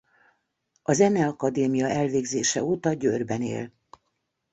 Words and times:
A 0.81 0.93
Zeneakadémia 0.93 1.87
elvégzése 1.89 2.63
óta 2.63 2.93
Győrben 2.93 3.41
él. 3.41 3.71